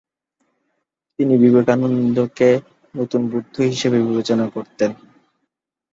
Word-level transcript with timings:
তিনি 1.19 1.33
বিবেকানন্দকে 1.37 2.49
‘নতুন 2.95 3.21
বুদ্ধ’ 3.31 3.55
হিসেবে 3.71 3.97
বিবেচনা 4.07 4.45
করতেন। 4.49 4.91